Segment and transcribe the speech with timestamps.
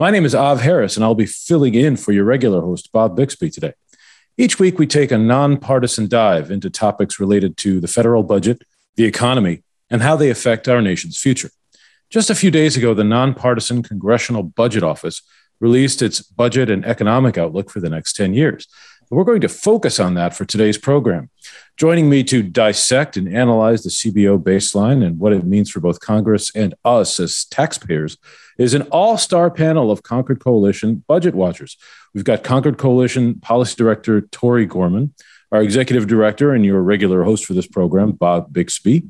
[0.00, 3.14] My name is Av Harris, and I'll be filling in for your regular host, Bob
[3.14, 3.74] Bixby, today.
[4.38, 8.62] Each week, we take a nonpartisan dive into topics related to the federal budget,
[8.96, 11.50] the economy, and how they affect our nation's future.
[12.08, 15.22] Just a few days ago, the nonpartisan Congressional Budget Office
[15.60, 18.66] released its budget and economic outlook for the next 10 years.
[19.10, 21.28] We're going to focus on that for today's program.
[21.76, 26.00] Joining me to dissect and analyze the CBO baseline and what it means for both
[26.00, 28.16] Congress and us as taxpayers
[28.58, 31.76] is an all star panel of Concord Coalition budget watchers.
[32.14, 35.14] We've got Concord Coalition Policy Director Tori Gorman,
[35.50, 39.04] our Executive Director and your regular host for this program, Bob Bixby,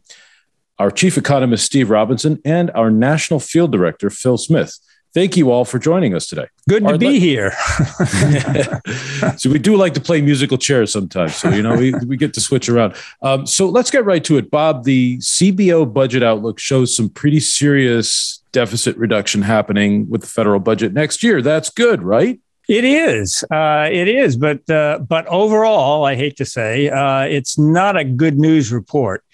[0.79, 4.79] our Chief Economist, Steve Robinson, and our National Field Director, Phil Smith.
[5.15, 6.47] Thank you all for joining us today.
[6.69, 7.53] Good to be le- here.
[9.37, 11.37] so we do like to play musical chairs sometimes.
[11.37, 12.95] So you know we, we get to switch around.
[13.21, 14.85] Um, so let's get right to it, Bob.
[14.85, 20.93] The CBO budget outlook shows some pretty serious deficit reduction happening with the federal budget
[20.93, 21.43] next year.
[21.43, 22.41] That's good, right?
[22.69, 23.45] It is.
[23.51, 24.37] Uh, it is.
[24.37, 29.25] But uh, but overall, I hate to say, uh, it's not a good news report.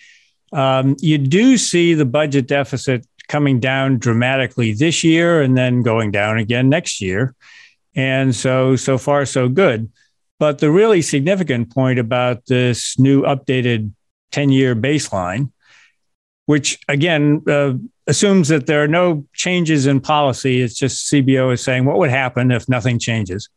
[0.52, 6.11] Um, you do see the budget deficit coming down dramatically this year and then going
[6.11, 7.34] down again next year.
[7.94, 9.91] And so, so far, so good.
[10.39, 13.92] But the really significant point about this new updated
[14.33, 15.50] 10 year baseline,
[16.48, 17.74] which again uh,
[18.06, 22.08] assumes that there are no changes in policy, it's just CBO is saying what would
[22.08, 23.50] happen if nothing changes.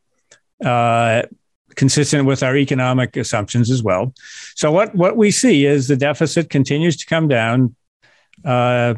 [0.63, 1.21] Uh,
[1.77, 4.13] consistent with our economic assumptions as well.
[4.55, 7.77] So what what we see is the deficit continues to come down
[8.43, 8.95] uh,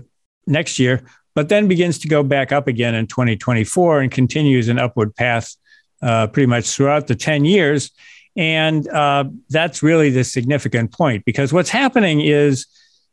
[0.48, 4.80] next year, but then begins to go back up again in 2024 and continues an
[4.80, 5.56] upward path
[6.02, 7.92] uh, pretty much throughout the 10 years.
[8.36, 12.66] And uh, that's really the significant point because what's happening is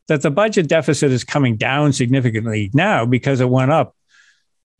[0.08, 3.94] that the budget deficit is coming down significantly now because it went up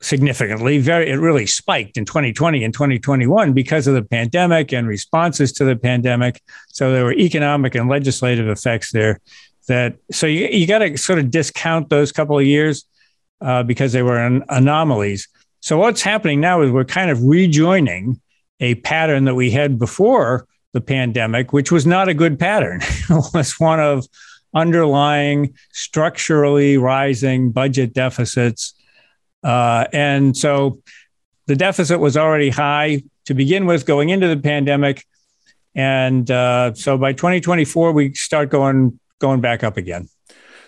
[0.03, 0.78] significantly.
[0.78, 5.64] Very, it really spiked in 2020 and 2021 because of the pandemic and responses to
[5.64, 6.42] the pandemic.
[6.69, 9.20] So there were economic and legislative effects there
[9.69, 12.84] that so you, you got to sort of discount those couple of years
[13.41, 15.28] uh, because they were an anomalies.
[15.60, 18.20] So what's happening now is we're kind of rejoining
[18.58, 22.81] a pattern that we had before the pandemic, which was not a good pattern.
[22.82, 24.06] it was one of
[24.55, 28.75] underlying structurally rising budget deficits.
[29.43, 30.81] Uh, and so
[31.47, 35.05] the deficit was already high to begin with going into the pandemic.
[35.75, 40.09] And uh, so by 2024, we start going going back up again.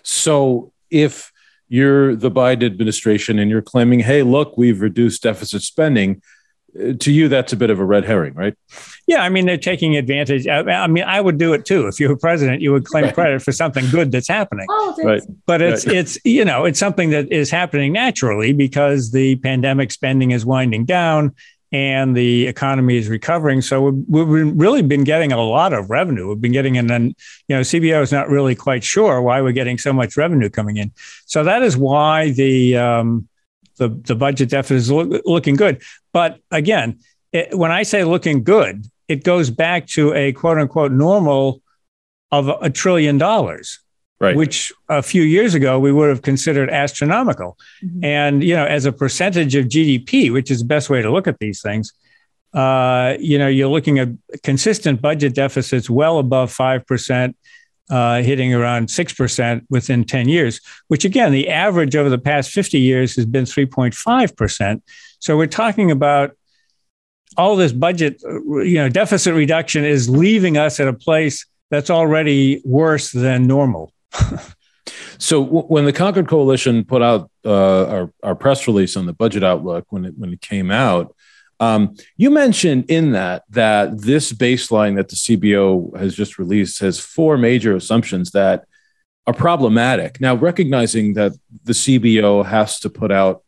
[0.03, 1.31] So if
[1.67, 6.21] you're the Biden administration and you're claiming, hey, look, we've reduced deficit spending,
[6.73, 8.55] to you, that's a bit of a red herring, right?
[9.07, 10.47] Yeah, I mean, they're taking advantage.
[10.47, 11.87] I mean, I would do it too.
[11.87, 14.65] If you were president, you would claim credit for something good that's happening.
[14.69, 15.21] Oh, right.
[15.45, 15.97] But it's right.
[15.97, 20.85] it's you know it's something that is happening naturally because the pandemic spending is winding
[20.85, 21.35] down
[21.73, 23.59] and the economy is recovering.
[23.61, 26.29] So we've, we've, really been getting a lot of revenue.
[26.29, 27.15] We've been getting an,
[27.47, 30.77] you know, CBO is not really quite sure why we're getting so much revenue coming
[30.77, 30.91] in.
[31.25, 33.27] So that is why the um,
[33.77, 35.81] the, the budget deficit is look, looking good.
[36.11, 36.99] But again,
[37.31, 41.61] it, when I say looking good, it goes back to a quote unquote normal
[42.31, 43.79] of a trillion dollars
[44.23, 44.35] right.
[44.35, 47.57] which a few years ago we would have considered astronomical.
[47.83, 48.03] Mm-hmm.
[48.03, 51.27] And you know, as a percentage of GDP, which is the best way to look
[51.27, 51.93] at these things,
[52.53, 54.09] uh, you know, you're looking at
[54.43, 57.35] consistent budget deficits well above five percent.
[57.89, 62.79] Uh, hitting around 6% within 10 years, which again, the average over the past 50
[62.79, 64.81] years has been 3.5%.
[65.19, 66.31] So we're talking about
[67.37, 72.61] all this budget, you know, deficit reduction is leaving us at a place that's already
[72.63, 73.91] worse than normal.
[75.17, 79.13] so w- when the Concord Coalition put out uh, our, our press release on the
[79.13, 81.15] budget outlook when it when it came out,
[81.63, 86.99] um, you mentioned in that that this baseline that the CBO has just released has
[86.99, 88.65] four major assumptions that
[89.25, 90.19] are problematic.
[90.19, 91.33] Now, recognizing that
[91.63, 93.43] the CBO has to put out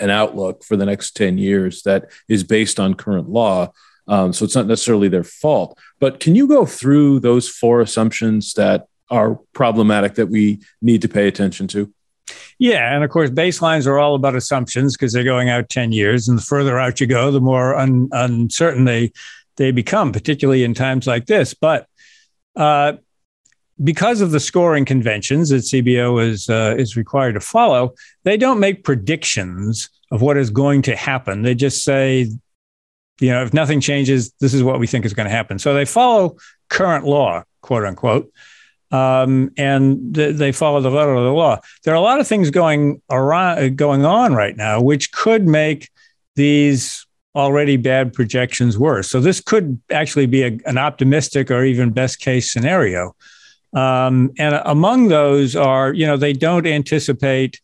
[0.00, 3.70] an outlook for the next 10 years that is based on current law.
[4.08, 5.78] Um, so it's not necessarily their fault.
[6.00, 11.08] But can you go through those four assumptions that are problematic that we need to
[11.08, 11.92] pay attention to?
[12.58, 16.28] Yeah, and of course, baselines are all about assumptions because they're going out ten years,
[16.28, 19.12] and the further out you go, the more un- uncertain they
[19.56, 21.54] they become, particularly in times like this.
[21.54, 21.86] But
[22.56, 22.94] uh,
[23.82, 27.94] because of the scoring conventions that CBO is uh, is required to follow,
[28.24, 31.42] they don't make predictions of what is going to happen.
[31.42, 32.30] They just say,
[33.20, 35.58] you know, if nothing changes, this is what we think is going to happen.
[35.58, 36.36] So they follow
[36.68, 38.30] current law, quote unquote,
[38.90, 41.58] um, and th- they follow the letter of the law.
[41.84, 45.88] There are a lot of things going around, going on right now, which could make
[46.36, 49.08] these already bad projections worse.
[49.08, 53.14] So this could actually be a, an optimistic or even best case scenario.
[53.72, 57.60] Um, and among those are, you know, they don't anticipate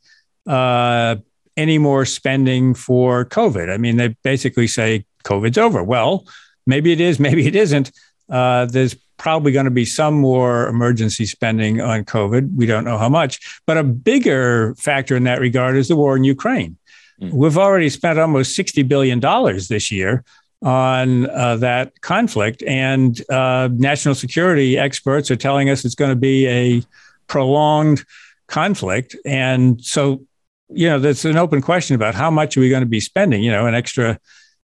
[0.47, 1.17] uh,
[1.57, 3.73] any more spending for COVID.
[3.73, 5.83] I mean, they basically say COVID's over.
[5.83, 6.27] Well,
[6.67, 7.91] maybe it is, maybe it isn't.
[8.31, 12.55] Uh, there's probably going to be some more emergency spending on COVID.
[12.55, 13.61] We don't know how much.
[13.67, 16.77] But a bigger factor in that regard is the war in Ukraine.
[17.21, 17.33] Mm.
[17.33, 19.21] We've already spent almost $60 billion
[19.69, 20.25] this year
[20.63, 22.63] on uh, that conflict.
[22.67, 26.83] And uh, national security experts are telling us it's going to be a
[27.27, 28.05] prolonged
[28.47, 29.17] conflict.
[29.25, 30.23] And so,
[30.69, 33.43] you know, there's an open question about how much are we going to be spending?
[33.43, 34.19] You know, an extra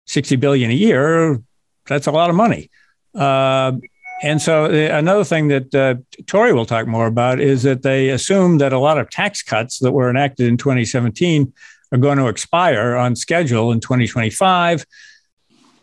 [0.07, 1.41] 60 billion a year,
[1.87, 2.69] that's a lot of money.
[3.13, 3.73] Uh,
[4.21, 5.95] and so uh, another thing that uh,
[6.27, 9.79] Tori will talk more about is that they assume that a lot of tax cuts
[9.79, 11.51] that were enacted in 2017
[11.91, 14.85] are going to expire on schedule in 2025.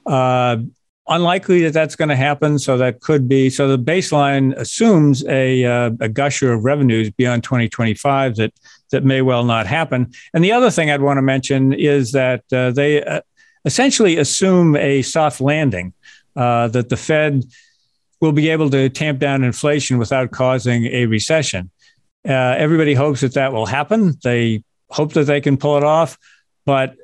[0.06, 0.58] Uh,
[1.08, 2.58] unlikely that that's going to happen.
[2.58, 3.50] So that could be.
[3.50, 8.52] So the baseline assumes a, uh, a gusher of revenues beyond 2025 that
[8.90, 10.12] that may well not happen.
[10.32, 13.20] And the other thing I'd want to mention is that uh, they uh,
[13.64, 15.92] essentially assume a soft landing.
[16.36, 17.42] Uh, that the Fed
[18.20, 21.70] will be able to tamp down inflation without causing a recession.
[22.28, 24.14] Uh, everybody hopes that that will happen.
[24.24, 26.18] They hope that they can pull it off,
[26.66, 26.96] but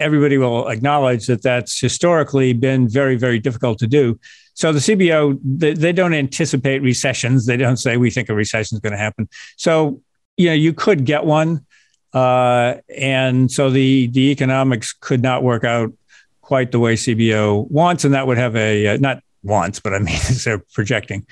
[0.00, 4.18] everybody will acknowledge that that's historically been very, very difficult to do.
[4.54, 7.46] So the CBO, they, they don't anticipate recessions.
[7.46, 9.28] They don't say we think a recession is going to happen.
[9.56, 10.02] So
[10.38, 11.66] you know, you could get one,
[12.14, 15.92] uh, and so the the economics could not work out
[16.40, 19.98] quite the way CBO wants, and that would have a uh, not wants, but I
[19.98, 21.26] mean they're projecting.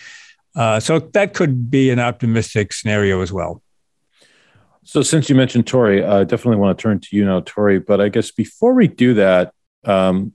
[0.55, 3.62] Uh, so that could be an optimistic scenario as well.
[4.85, 7.81] So, since you mentioned Tori, I definitely want to turn to you now, Tori.
[7.81, 9.53] But I guess before we do that,
[9.85, 10.32] um,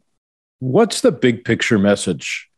[0.60, 2.50] what's the big picture message,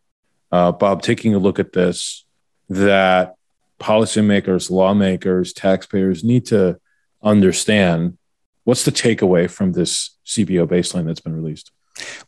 [0.51, 2.25] uh, Bob, taking a look at this
[2.67, 3.35] that
[3.79, 6.79] policymakers, lawmakers, taxpayers need to
[7.21, 8.17] understand?
[8.63, 11.71] What's the takeaway from this CBO baseline that's been released?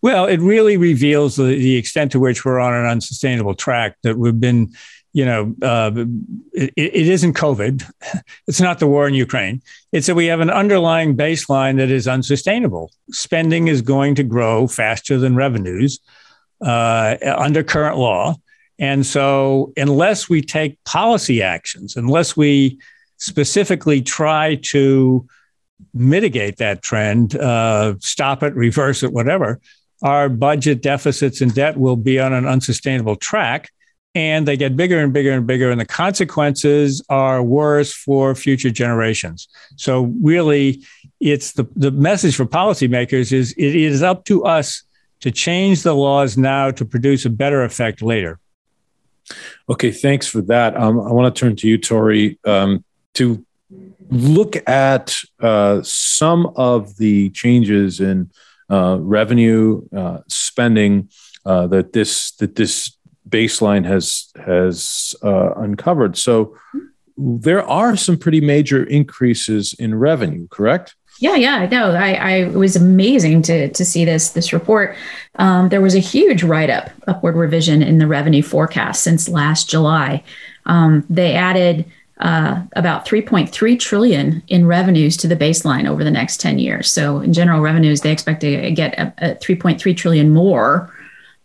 [0.02, 4.18] Well, it really reveals the, the extent to which we're on an unsustainable track, that
[4.18, 4.74] we've been
[5.16, 5.92] you know, uh,
[6.52, 7.90] it, it isn't COVID.
[8.48, 9.62] It's not the war in Ukraine.
[9.92, 12.92] It's that we have an underlying baseline that is unsustainable.
[13.12, 16.00] Spending is going to grow faster than revenues
[16.62, 18.36] uh, under current law.
[18.78, 22.78] And so, unless we take policy actions, unless we
[23.18, 25.26] specifically try to
[25.94, 29.60] mitigate that trend, uh, stop it, reverse it, whatever,
[30.02, 33.70] our budget deficits and debt will be on an unsustainable track
[34.14, 38.70] and they get bigger and bigger and bigger and the consequences are worse for future
[38.70, 39.48] generations.
[39.76, 40.84] So really
[41.20, 44.84] it's the, the message for policymakers is it is up to us
[45.20, 48.40] to change the laws now to produce a better effect later.
[49.70, 50.78] Okay thanks for that.
[50.78, 52.84] Um, i want to turn to you Tori um,
[53.16, 53.46] to
[54.10, 58.30] look at uh, some of the changes in
[58.70, 61.10] uh, revenue uh, spending
[61.46, 66.18] uh, that this that this baseline has has uh, uncovered.
[66.18, 66.58] So
[67.18, 70.96] there are some pretty major increases in revenue, correct?
[71.20, 74.98] Yeah, yeah, no, I, I it was amazing to to see this this report.
[75.36, 79.70] Um, there was a huge write up, upward revision in the revenue forecast since last
[79.70, 80.24] July.
[80.66, 81.86] Um, they added
[82.20, 86.90] uh, about 3.3 trillion in revenues to the baseline over the next 10 years.
[86.92, 90.92] So in general revenues, they expect to get a, a 3.3 trillion more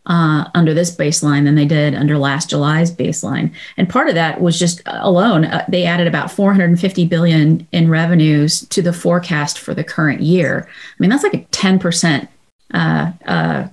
[0.07, 3.53] uh, under this baseline than they did under last July's baseline.
[3.77, 8.67] And part of that was just alone, uh, they added about 450 billion in revenues
[8.69, 10.69] to the forecast for the current year.
[10.69, 12.29] I mean, that's like a 10%
[12.73, 13.69] uh, uh,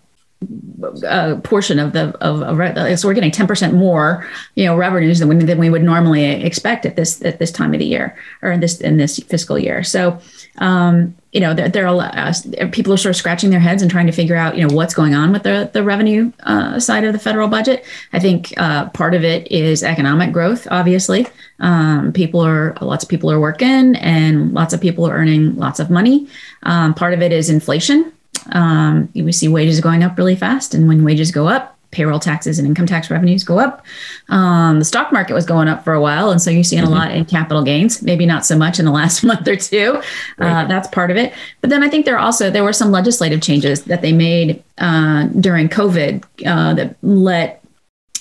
[1.06, 5.30] uh, portion of the of, of so we're getting 10% more you know revenues than
[5.30, 8.52] we, than we would normally expect at this at this time of the year or
[8.52, 9.84] in this in this fiscal year.
[9.84, 10.20] So
[10.60, 12.34] um, you know there, there are uh,
[12.72, 14.94] people are sort of scratching their heads and trying to figure out you know what's
[14.94, 17.84] going on with the the revenue uh, side of the federal budget.
[18.14, 21.26] I think uh, part of it is economic growth obviously.
[21.60, 25.80] Um, people are lots of people are working and lots of people are earning lots
[25.80, 26.28] of money.
[26.62, 28.14] Um, part of it is inflation
[28.52, 32.60] um, we see wages going up really fast, and when wages go up, payroll taxes
[32.60, 33.86] and income tax revenues go up.
[34.30, 36.94] Um, the stock market was going up for a while, and so you're seeing mm-hmm.
[36.94, 38.02] a lot in capital gains.
[38.02, 39.96] Maybe not so much in the last month or two.
[39.96, 40.02] Uh,
[40.38, 40.64] right.
[40.64, 41.34] Uh, that's part of it.
[41.62, 45.28] But then I think there also there were some legislative changes that they made uh,
[45.40, 47.64] during COVID uh, that let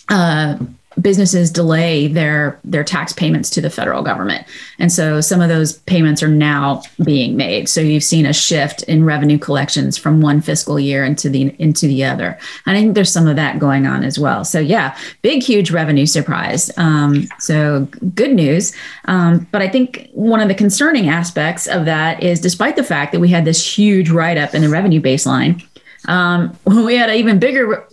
[0.09, 0.57] uh,
[1.01, 4.47] businesses delay their their tax payments to the federal government.
[4.79, 7.69] And so some of those payments are now being made.
[7.69, 11.87] So you've seen a shift in revenue collections from one fiscal year into the into
[11.87, 12.39] the other.
[12.67, 14.45] And i think there's some of that going on as well.
[14.45, 16.71] So yeah big huge revenue surprise.
[16.79, 18.73] Um, so good news.
[19.07, 23.13] Um, but i think one of the concerning aspects of that is despite the fact
[23.13, 25.63] that we had this huge write-up in the revenue baseline
[26.09, 27.87] um, we had an even bigger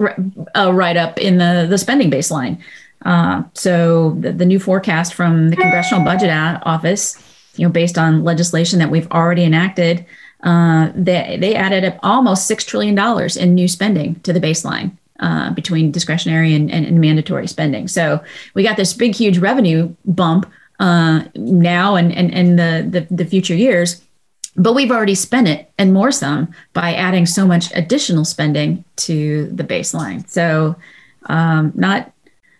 [0.55, 2.61] uh, write up in the, the spending baseline.
[3.03, 6.29] Uh, so the, the, new forecast from the Congressional Budget
[6.63, 7.21] Office,
[7.55, 10.05] you know, based on legislation that we've already enacted,
[10.43, 14.91] uh, they they added up almost six trillion dollars in new spending to the baseline.
[15.19, 17.87] Uh, between discretionary and, and, and, mandatory spending.
[17.87, 18.21] So
[18.55, 23.25] we got this big, huge revenue bump uh, now and, and, and the, the, the
[23.25, 24.01] future years,
[24.55, 29.45] but we've already spent it and more some by adding so much additional spending to
[29.53, 30.27] the baseline.
[30.27, 30.75] So
[31.27, 32.12] um, not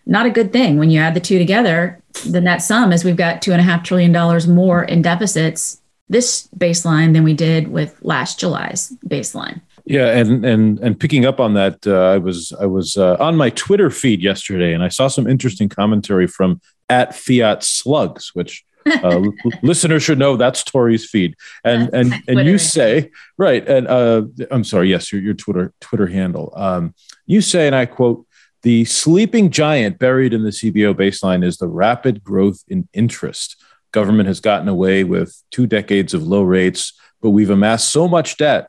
[0.06, 0.78] not a good thing.
[0.78, 3.64] When you add the two together, the net sum is we've got two and a
[3.64, 9.60] half trillion dollars more in deficits this baseline than we did with last July's baseline.
[9.86, 13.36] Yeah, and and and picking up on that, uh, I was I was uh, on
[13.36, 18.64] my Twitter feed yesterday, and I saw some interesting commentary from at Fiat Slugs, which
[18.86, 19.20] uh,
[19.62, 21.36] listeners should know that's Tori's feed.
[21.64, 26.06] And and and you say right, and uh, I'm sorry, yes, your your Twitter Twitter
[26.06, 26.52] handle.
[26.56, 26.94] Um,
[27.26, 28.26] you say, and I quote,
[28.64, 33.62] the sleeping giant buried in the CBO baseline is the rapid growth in interest.
[33.92, 38.38] Government has gotten away with two decades of low rates, but we've amassed so much
[38.38, 38.68] debt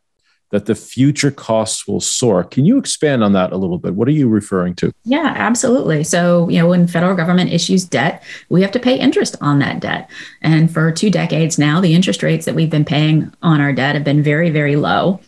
[0.51, 2.43] that the future costs will soar.
[2.43, 3.95] Can you expand on that a little bit?
[3.95, 4.91] What are you referring to?
[5.05, 6.03] Yeah, absolutely.
[6.03, 9.79] So, you know, when federal government issues debt, we have to pay interest on that
[9.79, 10.09] debt.
[10.41, 13.95] And for two decades now, the interest rates that we've been paying on our debt
[13.95, 15.21] have been very, very low.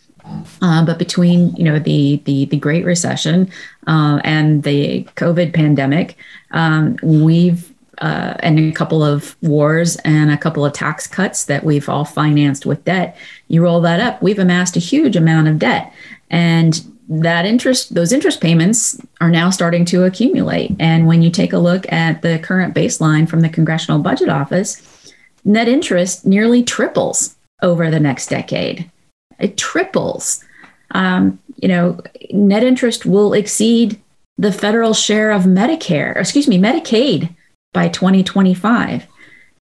[0.60, 3.50] Uh, but between you know the the, the Great Recession
[3.86, 6.16] uh, and the COVID pandemic,
[6.50, 11.64] um, we've uh, and a couple of wars and a couple of tax cuts that
[11.64, 13.16] we've all financed with debt.
[13.48, 15.92] You roll that up, we've amassed a huge amount of debt,
[16.30, 20.76] and that interest, those interest payments are now starting to accumulate.
[20.78, 25.12] And when you take a look at the current baseline from the Congressional Budget Office,
[25.44, 28.90] net interest nearly triples over the next decade
[29.38, 30.44] it triples.
[30.92, 34.00] Um, you know, net interest will exceed
[34.38, 37.34] the federal share of Medicare, excuse me, Medicaid
[37.72, 39.06] by 2025.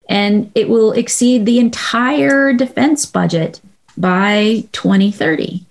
[0.10, 3.60] And it will exceed the entire defense budget
[3.98, 5.66] by 2030.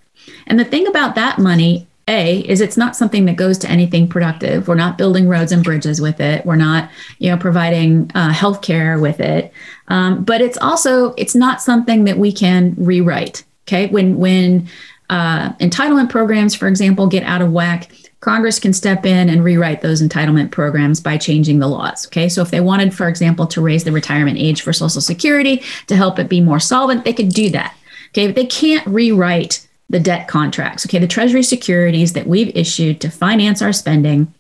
[0.47, 4.09] And the thing about that money, A, is it's not something that goes to anything
[4.09, 4.69] productive.
[4.69, 6.45] We're not building roads and bridges with it.
[6.45, 9.53] We're not, you know, providing uh, health care with it.
[9.89, 13.45] Um, but it's also, it's not something that we can rewrite.
[13.67, 14.69] Okay, when when
[15.11, 19.83] uh, entitlement programs, for example, get out of whack, Congress can step in and rewrite
[19.83, 22.07] those entitlement programs by changing the laws.
[22.07, 25.63] Okay, so if they wanted, for example, to raise the retirement age for Social Security
[25.89, 27.77] to help it be more solvent, they could do that.
[28.11, 30.87] Okay, but they can't rewrite the debt contracts.
[30.87, 34.33] Okay, the Treasury securities that we've issued to finance our spending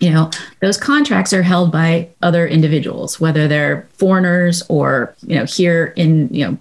[0.00, 0.30] you know
[0.60, 6.28] those contracts are held by other individuals whether they're foreigners or you know here in
[6.34, 6.58] you know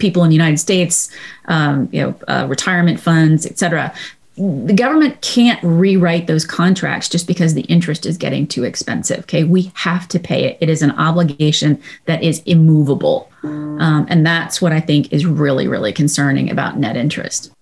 [0.00, 1.10] people in the United States,
[1.44, 3.92] um, you know, uh, retirement funds, et cetera.
[4.36, 9.20] The government can't rewrite those contracts just because the interest is getting too expensive.
[9.20, 10.56] Okay, we have to pay it.
[10.60, 15.68] It is an obligation that is immovable, um, and that's what I think is really,
[15.68, 17.52] really concerning about net interest.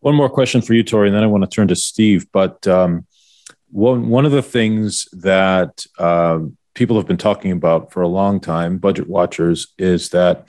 [0.00, 2.26] One more question for you, Tori, and then I want to turn to Steve.
[2.32, 3.06] But um,
[3.70, 6.40] one one of the things that uh,
[6.74, 10.46] people have been talking about for a long time, budget watchers, is that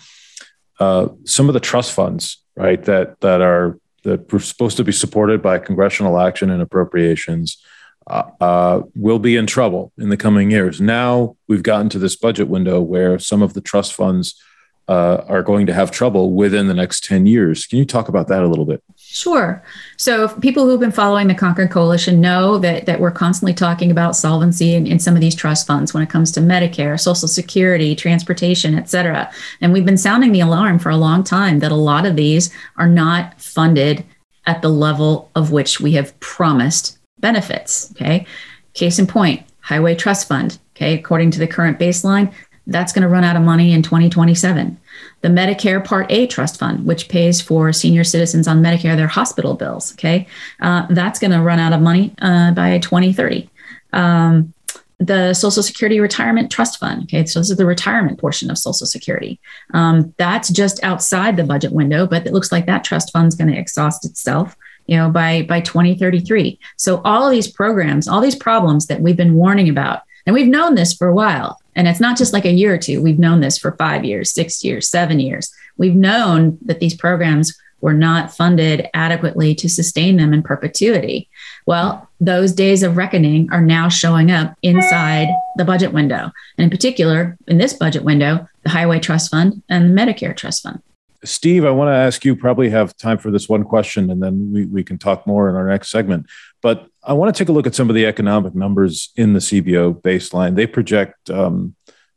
[0.82, 4.92] uh, some of the trust funds, right, that that are that were supposed to be
[4.92, 7.64] supported by congressional action and appropriations,
[8.08, 10.82] uh, uh, will be in trouble in the coming years.
[10.82, 14.42] Now we've gotten to this budget window where some of the trust funds
[14.88, 17.68] uh, are going to have trouble within the next 10 years.
[17.68, 18.84] Can you talk about that a little bit?
[19.14, 19.62] Sure.
[19.98, 24.16] So people who've been following the Concord Coalition know that that we're constantly talking about
[24.16, 27.94] solvency in, in some of these trust funds when it comes to Medicare, Social Security,
[27.94, 29.30] transportation, et cetera.
[29.60, 32.54] And we've been sounding the alarm for a long time that a lot of these
[32.78, 34.06] are not funded
[34.46, 37.92] at the level of which we have promised benefits.
[37.92, 38.26] Okay.
[38.74, 40.58] Case in point, Highway Trust Fund.
[40.74, 40.98] Okay.
[40.98, 42.32] According to the current baseline,
[42.66, 44.80] that's going to run out of money in 2027.
[45.22, 49.54] The Medicare Part A Trust Fund, which pays for senior citizens on Medicare their hospital
[49.54, 50.28] bills, okay,
[50.62, 53.50] uh, that's going to run out of money uh, by 2030.
[53.94, 54.54] Um,
[55.02, 57.04] the Social Security Retirement Trust Fund.
[57.04, 59.40] Okay, so this is the retirement portion of Social Security.
[59.74, 63.36] Um, that's just outside the budget window, but it looks like that trust fund is
[63.36, 64.56] going to exhaust itself.
[64.88, 66.60] You know, by by 2033.
[66.78, 70.48] So all of these programs, all these problems that we've been warning about, and we've
[70.48, 71.61] known this for a while.
[71.76, 73.02] And it's not just like a year or two.
[73.02, 75.52] We've known this for five years, six years, seven years.
[75.78, 81.30] We've known that these programs were not funded adequately to sustain them in perpetuity.
[81.66, 86.32] Well, those days of reckoning are now showing up inside the budget window.
[86.58, 90.64] And in particular, in this budget window, the Highway Trust Fund and the Medicare Trust
[90.64, 90.82] Fund.
[91.24, 94.52] Steve, I want to ask you, probably have time for this one question, and then
[94.52, 96.26] we, we can talk more in our next segment.
[96.62, 99.40] But I want to take a look at some of the economic numbers in the
[99.40, 100.56] CBO baseline.
[100.56, 101.76] They project um,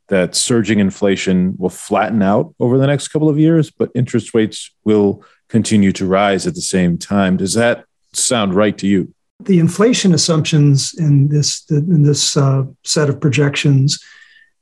[0.08, 4.70] that surging inflation will flatten out over the next couple of years, but interest rates
[4.84, 7.36] will continue to rise at the same time.
[7.36, 9.14] Does that sound right to you?
[9.40, 13.98] The inflation assumptions in this in this uh, set of projections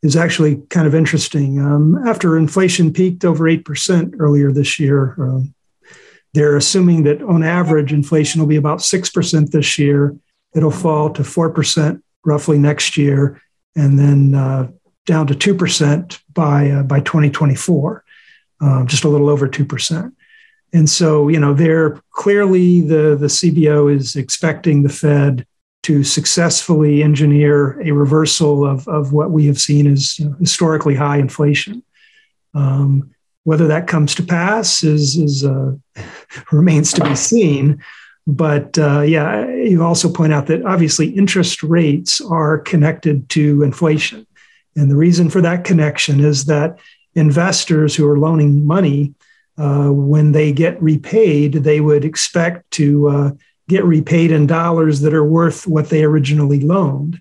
[0.02, 1.60] is actually kind of interesting.
[1.60, 5.54] Um, after inflation peaked over 8% earlier this year, um,
[6.34, 10.16] they're assuming that on average, inflation will be about 6% this year.
[10.54, 13.40] It'll fall to 4% roughly next year,
[13.76, 14.68] and then uh,
[15.06, 18.04] down to 2% by, uh, by 2024,
[18.60, 20.12] um, just a little over 2%.
[20.72, 25.46] And so, you know, they're clearly the, the CBO is expecting the Fed
[25.82, 30.94] to successfully engineer a reversal of, of what we have seen as you know, historically
[30.94, 31.82] high inflation.
[32.54, 33.10] Um,
[33.44, 35.72] whether that comes to pass is, is uh,
[36.52, 37.82] remains to be seen.
[38.26, 44.26] But uh, yeah, you also point out that obviously interest rates are connected to inflation.
[44.76, 46.78] And the reason for that connection is that
[47.14, 49.14] investors who are loaning money,
[49.58, 53.30] uh, when they get repaid, they would expect to uh,
[53.68, 57.20] get repaid in dollars that are worth what they originally loaned.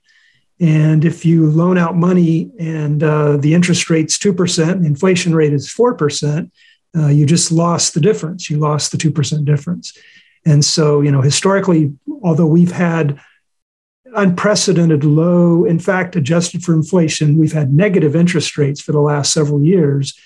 [0.62, 5.54] And if you loan out money and uh, the interest rate's 2%, the inflation rate
[5.54, 6.52] is 4%,
[6.96, 8.50] uh, you just lost the difference.
[8.50, 9.98] You lost the 2% difference.
[10.46, 11.94] And so, you know, historically,
[12.24, 13.20] although we've had
[14.16, 19.34] unprecedented low, in fact, adjusted for inflation, we've had negative interest rates for the last
[19.34, 20.20] several years.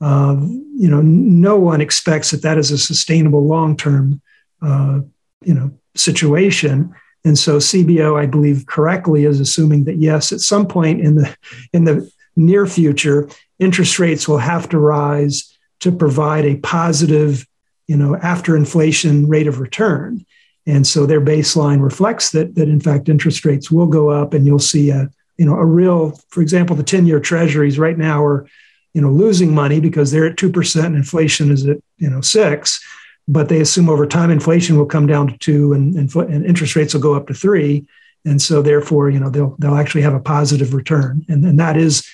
[0.00, 4.20] Uh, you know, no one expects that that is a sustainable long term
[4.62, 5.00] uh,
[5.44, 10.66] you know situation and so cbo i believe correctly is assuming that yes at some
[10.66, 11.36] point in the
[11.72, 17.46] in the near future interest rates will have to rise to provide a positive
[17.88, 20.24] you know after inflation rate of return.
[20.64, 24.46] And so their baseline reflects that that in fact interest rates will go up and
[24.46, 28.24] you'll see a you know a real for example the 10 year treasuries right now
[28.24, 28.46] are
[28.94, 32.84] you know losing money because they're at 2% and inflation is at you know 6
[33.28, 36.74] but they assume over time inflation will come down to two and, and, and, interest
[36.76, 37.86] rates will go up to three.
[38.24, 41.24] And so therefore, you know, they'll, they'll actually have a positive return.
[41.28, 42.06] And, and that is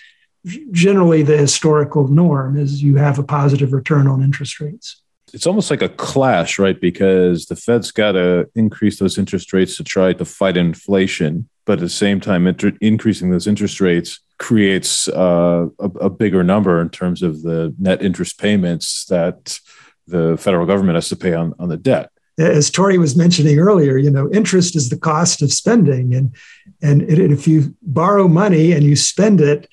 [0.70, 5.02] generally the historical norm is you have a positive return on interest rates.
[5.34, 6.80] It's almost like a clash, right?
[6.80, 11.48] Because the Fed's got to increase those interest rates to try to fight inflation.
[11.66, 16.42] But at the same time, inter- increasing those interest rates creates uh, a, a bigger
[16.42, 19.58] number in terms of the net interest payments that
[20.08, 22.10] the federal government has to pay on, on the debt.
[22.38, 26.34] As Tori was mentioning earlier, you know, interest is the cost of spending, and
[26.80, 29.68] and if you borrow money and you spend it,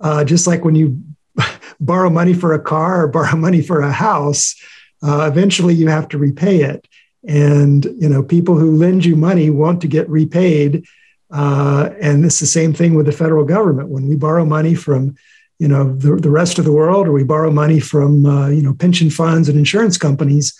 [0.00, 1.02] uh, just like when you
[1.80, 4.54] borrow money for a car or borrow money for a house,
[5.02, 6.86] uh, eventually you have to repay it.
[7.26, 10.84] And you know, people who lend you money want to get repaid,
[11.30, 13.88] uh, and it's the same thing with the federal government.
[13.88, 15.16] When we borrow money from
[15.60, 18.62] you know the, the rest of the world or we borrow money from uh, you
[18.62, 20.58] know pension funds and insurance companies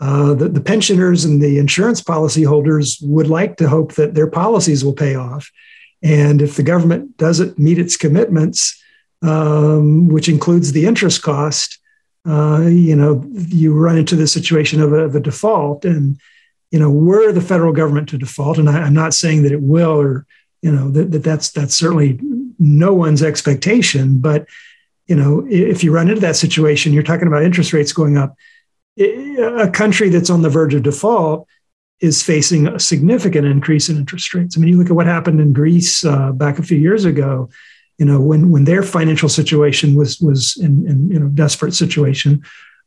[0.00, 4.84] uh, the, the pensioners and the insurance policyholders would like to hope that their policies
[4.84, 5.50] will pay off.
[6.02, 8.80] And if the government doesn't meet its commitments
[9.22, 11.78] um, which includes the interest cost
[12.26, 15.84] uh, you know you run into the situation of a, of a default.
[15.86, 16.18] And
[16.70, 19.62] you know were the federal government to default and I, am not saying that it
[19.62, 20.26] will or
[20.60, 22.20] you know that, that that's that's certainly
[22.58, 24.46] no one's expectation but
[25.06, 28.34] you know, if you run into that situation, you're talking about interest rates going up.
[28.98, 31.46] A country that's on the verge of default
[32.00, 34.56] is facing a significant increase in interest rates.
[34.56, 37.50] I mean, you look at what happened in Greece uh, back a few years ago.
[37.98, 42.42] You know, when when their financial situation was was in, in you know desperate situation,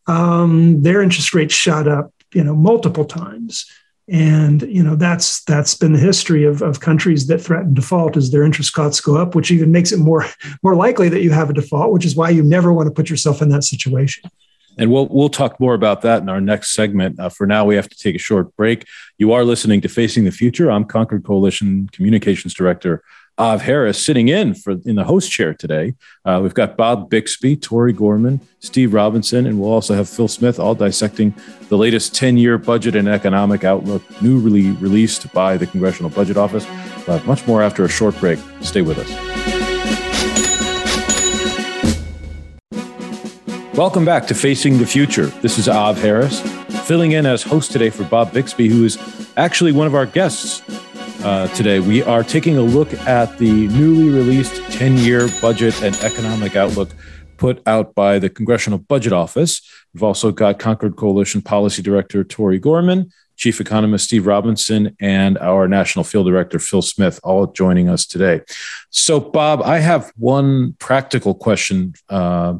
[0.08, 2.12] um, their interest rates shot up.
[2.34, 3.72] You know, multiple times
[4.10, 8.32] and you know that's that's been the history of, of countries that threaten default as
[8.32, 10.26] their interest costs go up which even makes it more
[10.64, 13.10] more likely that you have a default which is why you never want to put
[13.10, 14.30] yourself in that situation
[14.78, 17.20] and we'll we'll talk more about that in our next segment.
[17.20, 18.86] Uh, for now, we have to take a short break.
[19.18, 20.70] You are listening to Facing the Future.
[20.70, 23.04] I'm Concord Coalition Communications Director
[23.40, 25.94] Av Harris sitting in for in the host chair today.
[26.26, 30.60] Uh, we've got Bob Bixby, Tori Gorman, Steve Robinson, and we'll also have Phil Smith
[30.60, 31.36] all dissecting
[31.70, 36.66] the latest 10-year budget and economic outlook, newly released by the Congressional Budget Office.
[37.06, 38.40] But much more after a short break.
[38.62, 39.38] Stay with us.
[43.78, 45.28] Welcome back to Facing the Future.
[45.28, 46.42] This is Av Harris,
[46.88, 48.98] filling in as host today for Bob Bixby, who is
[49.38, 50.64] actually one of our guests
[51.28, 51.82] uh, today.
[51.82, 56.90] We are taking a look at the newly released 10 year budget and economic outlook
[57.36, 59.62] put out by the Congressional Budget Office.
[59.94, 65.68] We've also got Concord Coalition Policy Director Tori Gorman, Chief Economist Steve Robinson, and our
[65.68, 68.40] National Field Director Phil Smith, all joining us today.
[68.90, 72.54] So, Bob, I have one practical question uh,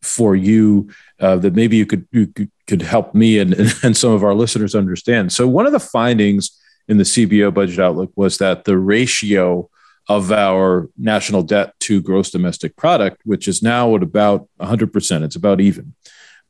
[0.00, 2.32] for you uh, that maybe you could you
[2.68, 5.32] could help me and, and some of our listeners understand.
[5.32, 6.56] So, one of the findings
[6.88, 9.68] in the CBO budget outlook was that the ratio
[10.08, 15.36] of our national debt to gross domestic product, which is now at about 100%, it's
[15.36, 15.94] about even.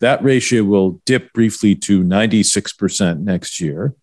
[0.01, 3.94] That ratio will dip briefly to 96% next year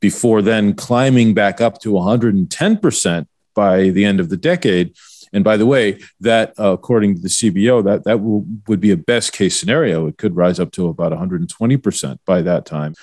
[0.00, 4.94] before then climbing back up to 110% by the end of the decade.
[5.32, 8.90] And by the way, that uh, according to the CBO, that that will, would be
[8.90, 10.06] a best case scenario.
[10.06, 12.94] It could rise up to about 120% by that time.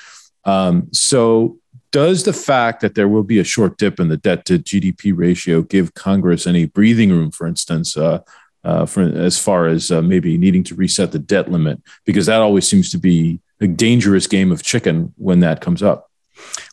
[0.46, 1.60] Um, so
[1.92, 5.14] does the fact that there will be a short dip in the debt to GDP
[5.16, 8.20] ratio give Congress any breathing room, for instance, uh,
[8.64, 11.82] uh, for, as far as uh, maybe needing to reset the debt limit?
[12.06, 16.10] Because that always seems to be a dangerous game of chicken when that comes up.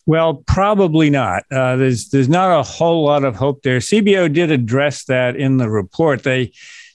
[0.06, 1.44] Well, probably not.
[1.50, 3.78] Uh, there's there's not a whole lot of hope there.
[3.78, 6.22] CBO did address that in the report.
[6.22, 6.52] They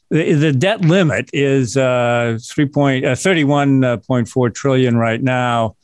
[0.10, 5.22] the, the debt limit is uh, three point uh, thirty one point four trillion right
[5.22, 5.76] now.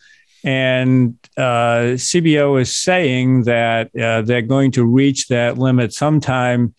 [0.43, 6.73] And uh, CBO is saying that uh, they're going to reach that limit sometime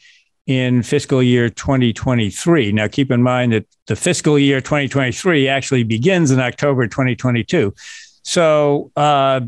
[0.46, 2.72] in fiscal year 2023.
[2.72, 7.74] Now, keep in mind that the fiscal year 2023 actually begins in October 2022.
[8.22, 9.42] So, uh,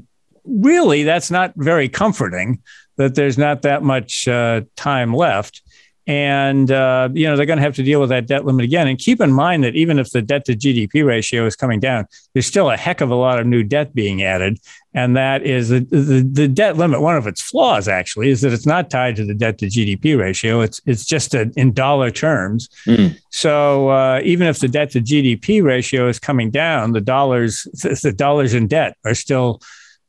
[0.44, 2.62] really, that's not very comforting
[2.96, 5.61] that there's not that much uh, time left
[6.06, 8.88] and uh, you know they're going to have to deal with that debt limit again.
[8.88, 12.06] And keep in mind that even if the debt to GDP ratio is coming down,
[12.32, 14.58] there's still a heck of a lot of new debt being added,
[14.94, 17.00] and that is the, the, the debt limit.
[17.00, 20.18] One of its flaws actually is that it's not tied to the debt to GDP
[20.18, 20.60] ratio.
[20.60, 22.68] It's it's just a, in dollar terms.
[22.86, 23.18] Mm.
[23.30, 27.62] So uh, even if the debt to GDP ratio is coming down, the dollars
[28.02, 29.60] the dollars in debt are still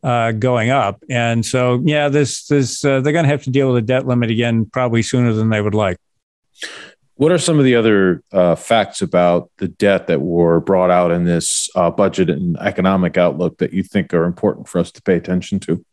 [0.04, 1.04] uh, going up.
[1.10, 4.06] And so, yeah, this this uh, they're going to have to deal with a debt
[4.06, 5.98] limit again probably sooner than they would like.
[7.16, 11.12] What are some of the other uh, facts about the debt that were brought out
[11.12, 15.02] in this uh, budget and economic outlook that you think are important for us to
[15.02, 15.86] pay attention to?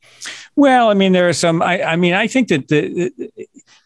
[0.56, 1.62] Well, I mean, there are some.
[1.62, 3.12] I, I mean, I think that the,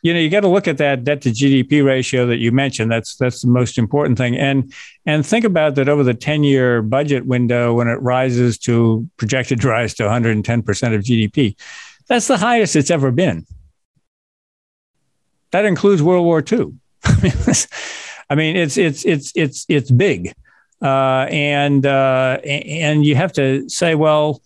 [0.02, 2.90] you know you got to look at that debt to GDP ratio that you mentioned.
[2.90, 4.72] That's that's the most important thing, and
[5.06, 9.60] and think about that over the ten year budget window when it rises to projected
[9.62, 11.56] to rise to 110 percent of GDP.
[12.08, 13.46] That's the highest it's ever been.
[15.52, 16.72] That includes World War II.
[18.30, 20.34] I mean, it's it's it's it's it's big,
[20.82, 24.42] uh, and uh, and you have to say, well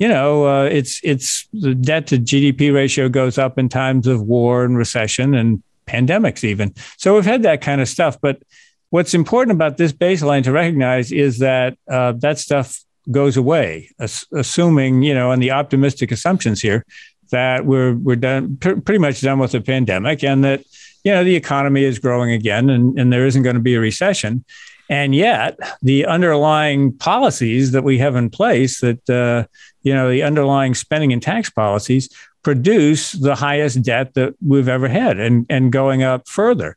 [0.00, 4.22] you know, uh, it's it's the debt to GDP ratio goes up in times of
[4.22, 6.74] war and recession and pandemics even.
[6.96, 8.18] So we've had that kind of stuff.
[8.18, 8.42] But
[8.88, 14.24] what's important about this baseline to recognize is that uh, that stuff goes away, ass-
[14.32, 16.86] assuming you know, and the optimistic assumptions here
[17.30, 20.64] that we're we're done pr- pretty much done with the pandemic and that
[21.04, 23.80] you know the economy is growing again and, and there isn't going to be a
[23.80, 24.46] recession
[24.90, 29.46] and yet, the underlying policies that we have in place, that uh,
[29.82, 32.08] you know, the underlying spending and tax policies,
[32.42, 36.76] produce the highest debt that we've ever had, and and going up further.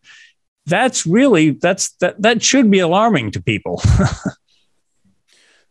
[0.67, 3.81] That's really that's that that should be alarming to people.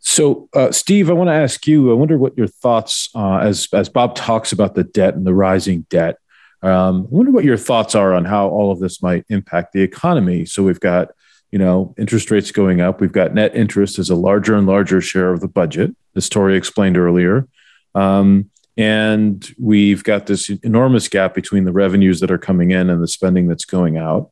[0.04, 1.92] So, uh, Steve, I want to ask you.
[1.92, 5.32] I wonder what your thoughts, uh, as as Bob talks about the debt and the
[5.32, 6.16] rising debt.
[6.60, 9.82] Um, I wonder what your thoughts are on how all of this might impact the
[9.82, 10.44] economy.
[10.44, 11.12] So we've got
[11.52, 13.00] you know, interest rates going up.
[13.00, 16.56] We've got net interest as a larger and larger share of the budget, as Tori
[16.56, 17.46] explained earlier.
[17.94, 23.02] Um, and we've got this enormous gap between the revenues that are coming in and
[23.02, 24.30] the spending that's going out.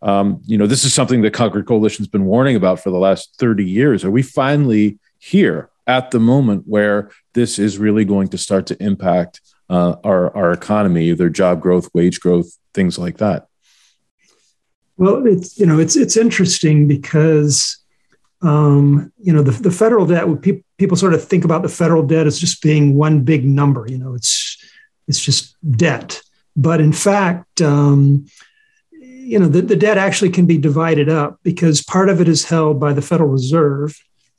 [0.00, 3.34] Um, you know, this is something the Concord Coalition's been warning about for the last
[3.38, 4.04] 30 years.
[4.04, 8.82] Are we finally here at the moment where this is really going to start to
[8.82, 13.49] impact uh, our, our economy, either job growth, wage growth, things like that?
[15.00, 17.78] Well, it's you know it's it's interesting because
[18.42, 20.26] um, you know the, the federal debt.
[20.42, 23.86] People people sort of think about the federal debt as just being one big number.
[23.88, 24.62] You know, it's
[25.08, 26.20] it's just debt,
[26.54, 28.26] but in fact, um,
[29.00, 32.44] you know the, the debt actually can be divided up because part of it is
[32.44, 33.98] held by the Federal Reserve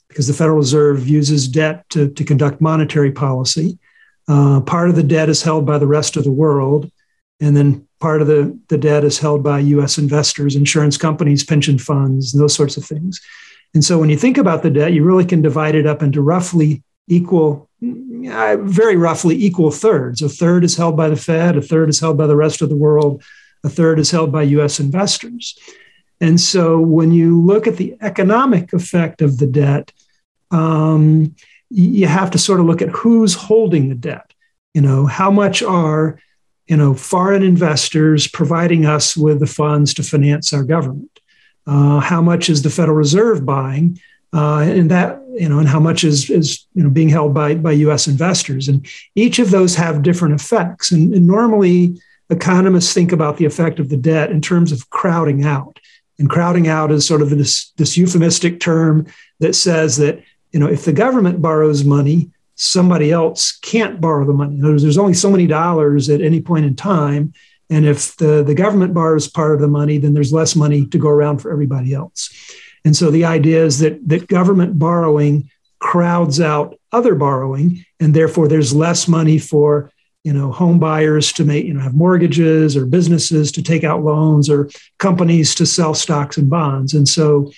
[0.10, 3.80] because the Federal Reserve uses debt to, to conduct monetary policy.
[4.28, 6.92] Uh, part of the debt is held by the rest of the world,
[7.40, 11.78] and then part of the, the debt is held by US investors, insurance companies, pension
[11.78, 13.22] funds, those sorts of things.
[13.74, 16.22] And so when you think about the debt, you really can divide it up into
[16.22, 20.22] roughly equal, very roughly equal thirds.
[20.22, 22.70] A third is held by the Fed, a third is held by the rest of
[22.70, 23.24] the world,
[23.64, 25.58] a third is held by US investors.
[26.20, 29.92] And so when you look at the economic effect of the debt,
[30.52, 31.36] um,
[31.70, 34.34] you have to sort of look at who's holding the debt.
[34.74, 36.20] You know, how much are
[36.72, 41.20] you know, foreign investors providing us with the funds to finance our government.
[41.68, 44.00] Uh, how much is the Federal Reserve buying,
[44.34, 47.56] uh, and that you know, and how much is is you know being held by
[47.56, 48.08] by U.S.
[48.08, 50.94] investors, and each of those have different effects.
[50.94, 55.44] And, and normally, economists think about the effect of the debt in terms of crowding
[55.44, 55.78] out.
[56.20, 59.08] And crowding out is sort of this this euphemistic term
[59.42, 64.34] that says that you know if the government borrows money, somebody else can't borrow the
[64.34, 64.60] money.
[64.60, 67.34] There's, there's only so many dollars at any point in time.
[67.70, 70.98] And if the, the government borrows part of the money, then there's less money to
[70.98, 72.30] go around for everybody else.
[72.86, 78.48] And so the idea is that, that government borrowing crowds out other borrowing, and therefore
[78.48, 79.92] there's less money for
[80.24, 84.04] you know home buyers to make you know have mortgages or businesses to take out
[84.04, 84.70] loans or
[85.00, 86.94] companies to sell stocks and bonds.
[86.94, 87.52] And so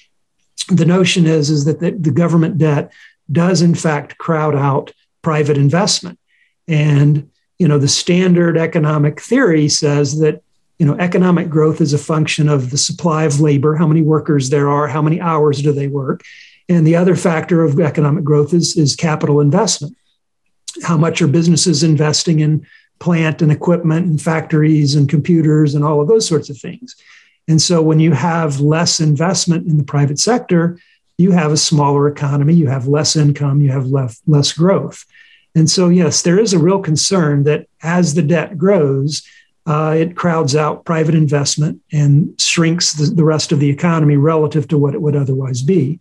[0.70, 2.94] the notion is is that the, the government debt
[3.32, 6.20] does in fact crowd out private investment.
[6.68, 10.42] And you know, the standard economic theory says that
[10.80, 14.50] you know economic growth is a function of the supply of labor, how many workers
[14.50, 16.24] there are, how many hours do they work,
[16.68, 19.96] and the other factor of economic growth is is capital investment.
[20.84, 22.66] How much are businesses investing in
[23.00, 26.96] plant and equipment and factories and computers and all of those sorts of things?
[27.48, 30.80] And so when you have less investment in the private sector,
[31.18, 35.06] you have a smaller economy, you have less income, you have less, less growth.
[35.56, 39.28] And so, yes, there is a real concern that as the debt grows,
[39.66, 44.68] uh, it crowds out private investment and shrinks the, the rest of the economy relative
[44.70, 46.00] to what it would otherwise be.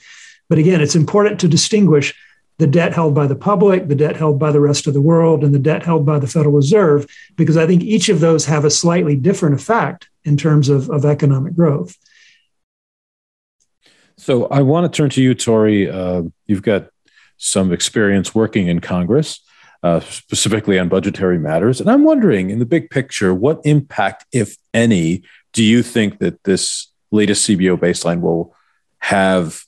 [0.48, 2.14] But again, it's important to distinguish
[2.58, 5.42] the debt held by the public, the debt held by the rest of the world,
[5.44, 8.64] and the debt held by the Federal Reserve, because I think each of those have
[8.64, 11.96] a slightly different effect in terms of, of economic growth.
[14.22, 15.90] So I want to turn to you, Tori.
[15.90, 16.86] Uh, you've got
[17.38, 19.40] some experience working in Congress,
[19.82, 21.80] uh, specifically on budgetary matters.
[21.80, 26.44] And I'm wondering, in the big picture, what impact, if any, do you think that
[26.44, 28.54] this latest CBO baseline will
[29.00, 29.64] have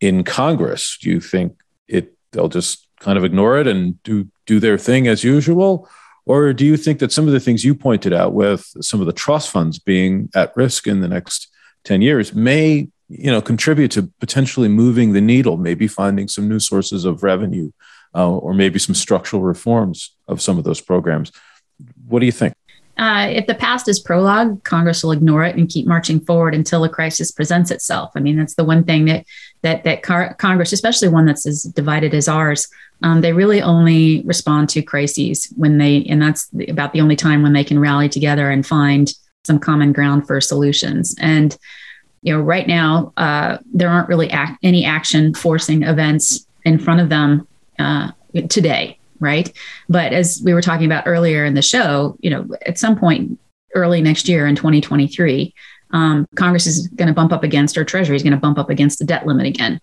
[0.00, 0.96] in Congress?
[1.02, 5.06] Do you think it they'll just kind of ignore it and do do their thing
[5.06, 5.86] as usual?
[6.24, 9.06] Or do you think that some of the things you pointed out with some of
[9.06, 11.48] the trust funds being at risk in the next
[11.84, 16.58] 10 years may you know contribute to potentially moving the needle maybe finding some new
[16.60, 17.70] sources of revenue
[18.14, 21.32] uh, or maybe some structural reforms of some of those programs
[22.06, 22.54] what do you think
[22.98, 26.82] uh, if the past is prologue, Congress will ignore it and keep marching forward until
[26.82, 28.10] a crisis presents itself.
[28.16, 29.24] I mean, that's the one thing that
[29.62, 32.66] that that car- Congress, especially one that's as divided as ours,
[33.04, 37.42] um, they really only respond to crises when they, and that's about the only time
[37.42, 39.12] when they can rally together and find
[39.44, 41.14] some common ground for solutions.
[41.20, 41.56] And
[42.22, 47.00] you know, right now uh, there aren't really act- any action forcing events in front
[47.00, 47.46] of them
[47.78, 48.10] uh,
[48.48, 49.52] today, right?
[49.88, 53.38] But as we were talking about earlier in the show, you know, at some point
[53.74, 55.54] early next year in 2023,
[55.90, 58.70] um, Congress is going to bump up against, or Treasury is going to bump up
[58.70, 59.80] against the debt limit again.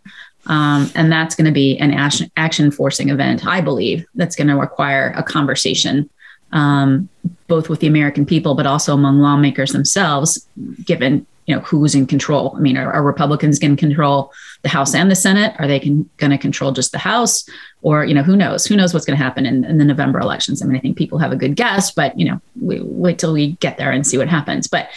[0.47, 1.91] Um, and that's going to be an
[2.37, 6.09] action forcing event, I believe, that's going to require a conversation,
[6.51, 7.09] um,
[7.47, 10.47] both with the American people, but also among lawmakers themselves,
[10.83, 12.53] given you know who's in control?
[12.55, 14.31] I mean are, are republicans going to control
[14.61, 15.55] the house and the senate?
[15.59, 17.47] Are they going to control just the house?
[17.81, 18.65] Or you know who knows?
[18.65, 20.61] Who knows what's going to happen in, in, the november elections?
[20.61, 23.33] I mean i think people have a good guess but you know we wait till
[23.33, 24.67] we get there and see what happens.
[24.67, 24.89] But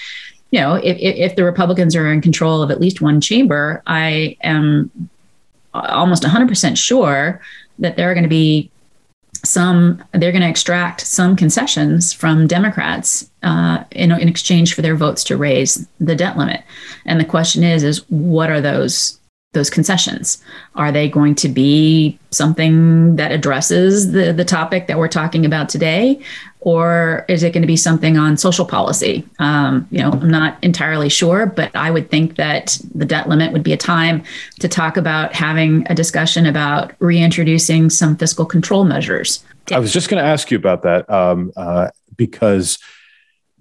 [0.51, 4.37] you know, if, if the Republicans are in control of at least one chamber, I
[4.43, 5.11] am
[5.75, 7.41] almost 100% sure
[7.79, 8.71] that there are going to be
[9.44, 14.96] some they're going to extract some concessions from Democrats uh, in, in exchange for their
[14.96, 16.62] votes to raise the debt limit.
[17.05, 19.18] And the question is, is what are those
[19.53, 20.43] those concessions?
[20.75, 25.71] Are they going to be something that addresses the, the topic that we're talking about
[25.71, 26.21] today?
[26.61, 29.27] Or is it going to be something on social policy?
[29.39, 33.53] Um, you know, I'm not entirely sure, but I would think that the debt limit
[33.53, 34.23] would be a time
[34.61, 39.45] to talk about having a discussion about reintroducing some fiscal control measures.
[39.73, 42.79] I was just going to ask you about that um, uh, because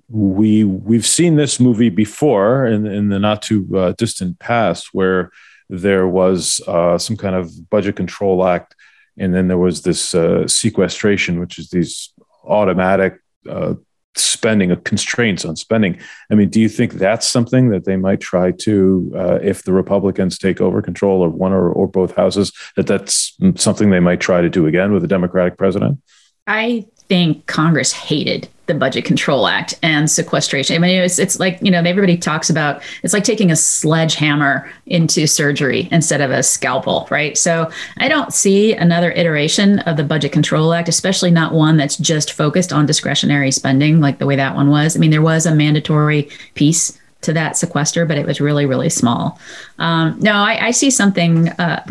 [0.10, 5.32] we we've seen this movie before in, in the not too uh, distant past where
[5.70, 8.76] there was uh, some kind of budget control act,
[9.18, 13.74] and then there was this uh, sequestration, which is these automatic uh,
[14.16, 16.00] spending of constraints on spending.
[16.32, 19.74] I mean, do you think that's something that they might try to, uh, if the
[19.74, 24.20] Republicans take over control of one or, or both houses, that that's something they might
[24.20, 26.02] try to do again with a Democratic president?
[26.46, 30.76] I think Congress hated the Budget Control Act and sequestration.
[30.76, 34.70] I mean, it's it's like you know everybody talks about it's like taking a sledgehammer
[34.86, 37.38] into surgery instead of a scalpel, right?
[37.38, 41.98] So I don't see another iteration of the Budget Control Act, especially not one that's
[41.98, 44.96] just focused on discretionary spending like the way that one was.
[44.96, 48.90] I mean, there was a mandatory piece to that sequester, but it was really, really
[48.90, 49.40] small.
[49.80, 51.84] Um, no, I, I, see something uh,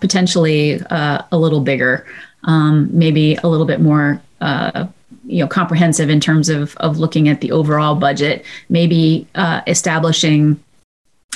[0.00, 2.06] potentially uh, a little bigger,
[2.44, 4.86] um, maybe a little bit more uh,
[5.24, 10.62] you know comprehensive in terms of of looking at the overall budget maybe uh, establishing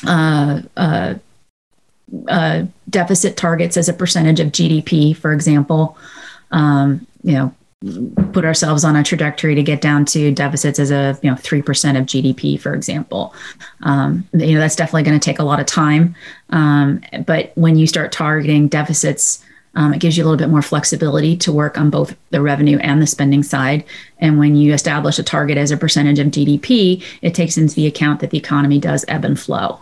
[0.06, 1.14] uh, uh,
[2.28, 5.96] uh deficit targets as a percentage of gdp for example.
[6.50, 7.54] Um, you know
[8.32, 11.98] put ourselves on a trajectory to get down to deficits as a you know 3%
[11.98, 13.34] of gdp for example.
[13.82, 16.14] Um, you know that's definitely going to take a lot of time.
[16.50, 20.62] Um, but when you start targeting deficits um, it gives you a little bit more
[20.62, 23.84] flexibility to work on both the revenue and the spending side.
[24.18, 27.86] And when you establish a target as a percentage of GDP, it takes into the
[27.86, 29.80] account that the economy does ebb and flow.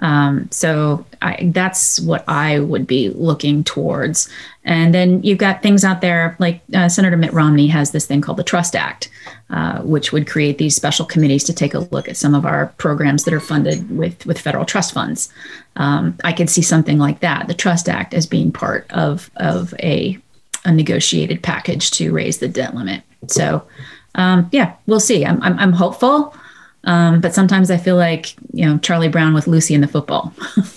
[0.00, 4.28] Um, so I, that's what I would be looking towards.
[4.64, 8.20] And then you've got things out there like uh, Senator Mitt Romney has this thing
[8.20, 9.10] called the Trust Act,
[9.50, 12.66] uh, which would create these special committees to take a look at some of our
[12.78, 15.32] programs that are funded with with federal trust funds.
[15.76, 19.74] Um, I could see something like that, the Trust Act, as being part of of
[19.80, 20.18] a
[20.64, 23.02] a negotiated package to raise the debt limit.
[23.26, 23.66] So,
[24.14, 25.24] um, yeah, we'll see.
[25.24, 26.34] I'm, I'm, I'm hopeful.
[26.84, 30.32] Um, but sometimes I feel like, you know, Charlie Brown with Lucy in the football.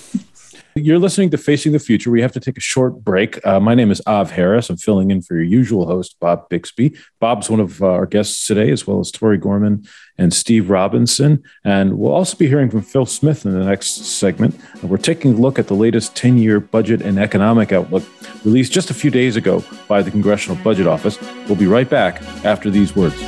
[0.76, 2.10] You're listening to Facing the Future.
[2.10, 3.46] We have to take a short break.
[3.46, 4.72] Uh, my name is Av Harris.
[4.72, 6.98] I'm filling in for your usual host, Bob Bixby.
[7.20, 9.88] Bob's one of uh, our guests today, as well as Tori Gorman
[10.18, 11.44] and Steve Robinson.
[11.63, 14.60] And we'll also be hearing from Phil Smith in the next segment.
[14.82, 18.04] We're taking a look at the latest 10 year budget and economic outlook
[18.44, 21.22] released just a few days ago by the Congressional Budget Office.
[21.48, 23.22] We'll be right back after these words.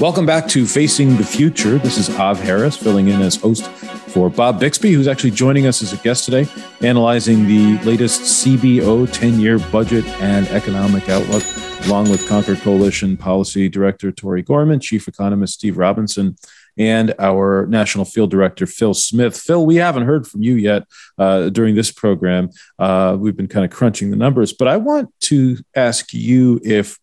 [0.00, 1.78] Welcome back to Facing the Future.
[1.78, 5.82] This is Av Harris filling in as host for Bob Bixby, who's actually joining us
[5.82, 6.48] as a guest today,
[6.82, 11.44] analyzing the latest CBO 10 year budget and economic outlook,
[11.86, 16.36] along with Concord Coalition Policy Director Tori Gorman, Chief Economist Steve Robinson,
[16.76, 19.36] and our National Field Director Phil Smith.
[19.36, 20.82] Phil, we haven't heard from you yet
[21.18, 22.50] uh, during this program.
[22.80, 26.98] Uh, we've been kind of crunching the numbers, but I want to ask you if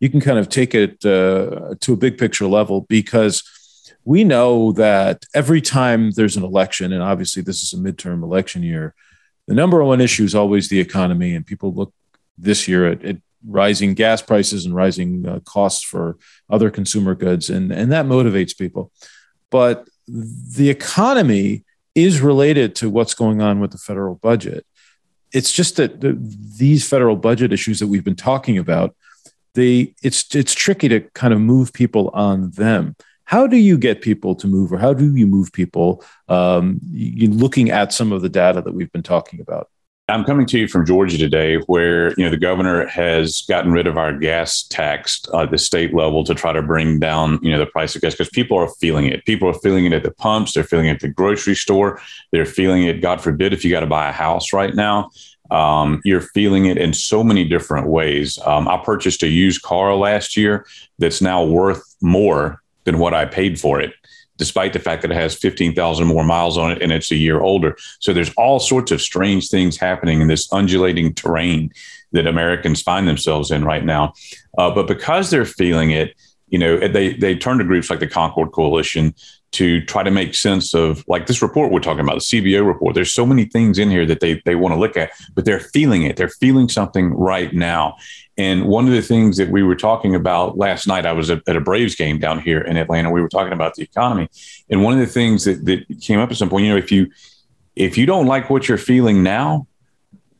[0.00, 3.42] you can kind of take it uh, to a big picture level because
[4.04, 8.62] we know that every time there's an election, and obviously this is a midterm election
[8.62, 8.94] year,
[9.46, 11.34] the number one issue is always the economy.
[11.34, 11.92] And people look
[12.38, 16.18] this year at, at rising gas prices and rising uh, costs for
[16.50, 18.92] other consumer goods, and, and that motivates people.
[19.50, 24.66] But the economy is related to what's going on with the federal budget.
[25.32, 26.16] It's just that the,
[26.58, 28.94] these federal budget issues that we've been talking about
[29.58, 32.96] it's it's tricky to kind of move people on them.
[33.24, 37.28] How do you get people to move or how do you move people um, you,
[37.28, 39.68] looking at some of the data that we've been talking about?
[40.08, 43.88] I'm coming to you from georgia today where you know the governor has gotten rid
[43.88, 47.58] of our gas tax at the state level to try to bring down you know
[47.58, 49.24] the price of gas because people are feeling it.
[49.24, 50.52] People are feeling it at the pumps.
[50.52, 52.00] They're feeling it at the grocery store.
[52.30, 55.10] They're feeling it god forbid if you got to buy a house right now
[55.50, 58.38] um, you're feeling it in so many different ways.
[58.44, 60.66] Um, I purchased a used car last year
[60.98, 63.92] that's now worth more than what I paid for it,
[64.36, 67.40] despite the fact that it has 15,000 more miles on it and it's a year
[67.40, 67.76] older.
[68.00, 71.72] So there's all sorts of strange things happening in this undulating terrain
[72.12, 74.14] that Americans find themselves in right now.
[74.58, 76.14] Uh, but because they're feeling it,
[76.48, 79.14] you know, they they turn to groups like the Concord Coalition
[79.56, 82.94] to try to make sense of like this report we're talking about, the CBO report.
[82.94, 85.60] There's so many things in here that they they want to look at, but they're
[85.60, 86.16] feeling it.
[86.16, 87.96] They're feeling something right now.
[88.36, 91.42] And one of the things that we were talking about last night, I was at,
[91.46, 93.10] a Braves game down here in Atlanta.
[93.10, 94.28] We were talking about the economy,
[94.68, 96.92] and one of the things that, that came up at some point, you know, if
[96.92, 97.10] you
[97.74, 99.66] if you don't like what you're feeling now,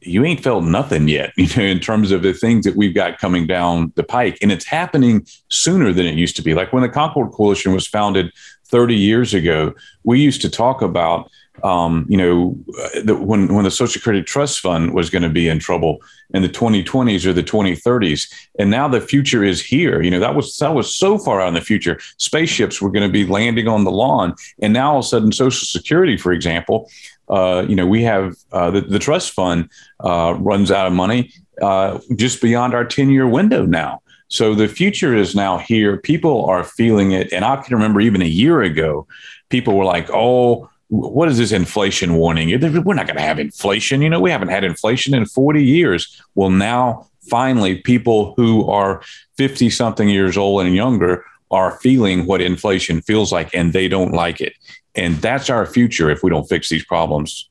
[0.00, 3.18] you ain't felt nothing yet, you know, in terms of the things that we've got
[3.18, 4.38] coming down the pike.
[4.42, 6.54] And it's happening sooner than it used to be.
[6.54, 8.32] Like when the Concord Coalition was founded
[8.68, 11.30] 30 years ago, we used to talk about,
[11.62, 12.56] um, you know,
[13.02, 15.98] the, when, when the Social Security Trust Fund was going to be in trouble
[16.34, 18.32] in the 2020s or the 2030s.
[18.58, 20.02] And now the future is here.
[20.02, 21.98] You know, that was, that was so far out in the future.
[22.18, 24.34] Spaceships were going to be landing on the lawn.
[24.60, 26.90] And now all of a sudden, Social Security, for example,
[27.28, 31.32] uh, you know, we have uh, the, the trust fund uh, runs out of money
[31.62, 34.02] uh, just beyond our 10 year window now.
[34.28, 35.98] So the future is now here.
[35.98, 37.32] People are feeling it.
[37.32, 39.06] And I can remember even a year ago,
[39.50, 42.48] people were like, oh, what is this inflation warning?
[42.60, 44.02] We're not going to have inflation.
[44.02, 46.20] You know, we haven't had inflation in 40 years.
[46.34, 49.02] Well, now finally, people who are
[49.36, 54.12] 50 something years old and younger are feeling what inflation feels like and they don't
[54.12, 54.54] like it.
[54.94, 57.48] And that's our future if we don't fix these problems.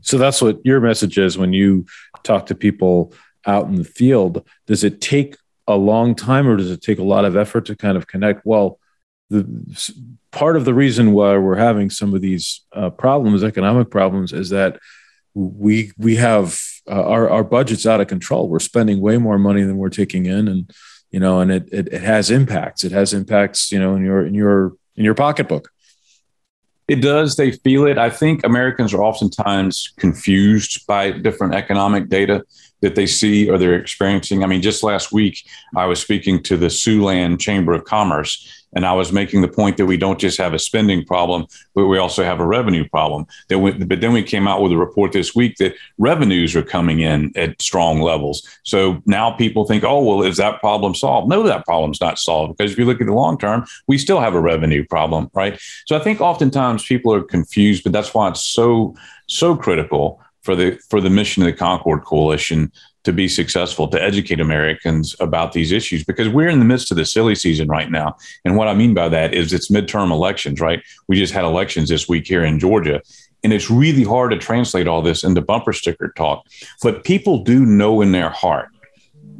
[0.00, 1.86] So that's what your message is when you
[2.22, 3.12] talk to people
[3.46, 4.46] out in the field.
[4.66, 5.36] Does it take
[5.68, 8.44] a long time or does it take a lot of effort to kind of connect?
[8.44, 8.80] Well,
[9.30, 9.44] the
[10.32, 14.48] part of the reason why we're having some of these uh, problems, economic problems, is
[14.48, 14.80] that
[15.34, 16.58] we we have
[16.88, 18.48] uh, our our budget's out of control.
[18.48, 20.72] We're spending way more money than we're taking in, and
[21.10, 22.82] you know, and it, it it has impacts.
[22.84, 25.70] It has impacts, you know, in your in your in your pocketbook.
[26.88, 27.36] It does.
[27.36, 27.98] They feel it.
[27.98, 32.44] I think Americans are oftentimes confused by different economic data
[32.80, 34.44] that they see or they're experiencing.
[34.44, 35.44] I mean, just last week,
[35.76, 39.78] I was speaking to the Siouxland Chamber of Commerce, and I was making the point
[39.78, 43.26] that we don't just have a spending problem, but we also have a revenue problem.
[43.48, 46.62] That we, but then we came out with a report this week that revenues are
[46.62, 48.46] coming in at strong levels.
[48.64, 51.28] So now people think, oh, well, is that problem solved?
[51.28, 54.20] No, that problem's not solved because if you look at the long term, we still
[54.20, 55.58] have a revenue problem, right?
[55.86, 58.94] So I think oftentimes people are confused, but that's why it's so
[59.26, 62.72] so critical for the for the mission of the Concord Coalition
[63.04, 66.96] to be successful to educate Americans about these issues because we're in the midst of
[66.96, 68.16] the silly season right now.
[68.46, 70.82] And what I mean by that is it's midterm elections, right?
[71.06, 73.02] We just had elections this week here in Georgia.
[73.44, 76.46] And it's really hard to translate all this into bumper sticker talk.
[76.82, 78.70] But people do know in their heart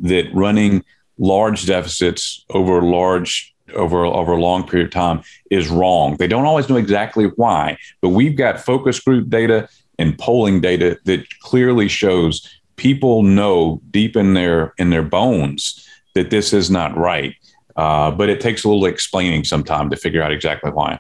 [0.03, 0.85] that running
[1.17, 6.19] large deficits over large over over a long period of time is wrong.
[6.19, 10.99] They don't always know exactly why, but we've got focus group data and polling data
[11.05, 16.97] that clearly shows people know deep in their in their bones that this is not
[16.97, 17.35] right.
[17.77, 20.99] Uh, but it takes a little explaining sometime to figure out exactly why.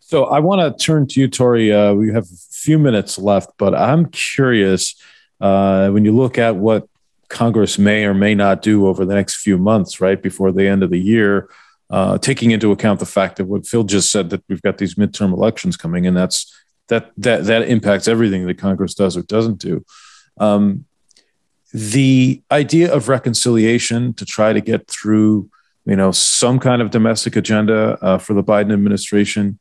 [0.00, 1.72] So I want to turn to you, Tori.
[1.72, 4.94] Uh, we have a few minutes left, but I'm curious
[5.40, 6.88] uh, when you look at what
[7.28, 10.82] Congress may or may not do over the next few months, right before the end
[10.82, 11.48] of the year,
[11.90, 14.96] uh, taking into account the fact that what Phil just said that we've got these
[14.96, 16.52] midterm elections coming, and that's
[16.90, 19.84] that that that impacts everything that Congress does or doesn't do.
[20.38, 20.84] Um,
[21.72, 25.48] the idea of reconciliation to try to get through,
[25.86, 29.58] you know, some kind of domestic agenda uh, for the Biden administration.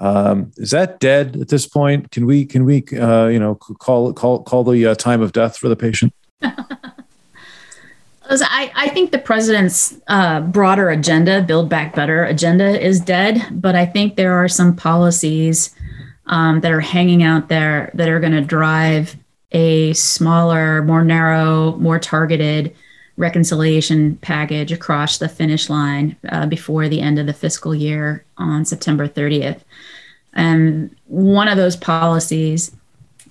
[0.00, 2.10] Um, is that dead at this point?
[2.10, 5.58] Can we can we uh, you know call call call the uh, time of death
[5.58, 6.14] for the patient?
[8.30, 13.46] I, I think the president's uh, broader agenda, Build Back Better agenda, is dead.
[13.50, 15.74] But I think there are some policies
[16.26, 19.16] um, that are hanging out there that are going to drive
[19.52, 22.74] a smaller, more narrow, more targeted
[23.16, 28.64] reconciliation package across the finish line uh, before the end of the fiscal year on
[28.64, 29.60] September 30th.
[30.32, 32.74] And one of those policies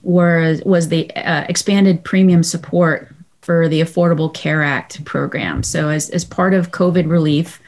[0.03, 5.63] was was the uh, expanded premium support for the Affordable Care Act program.
[5.63, 7.59] So as as part of COVID relief,